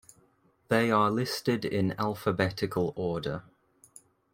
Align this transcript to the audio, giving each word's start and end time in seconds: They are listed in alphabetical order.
They 0.69 0.89
are 0.89 1.11
listed 1.11 1.63
in 1.63 1.91
alphabetical 1.99 2.91
order. 2.95 3.43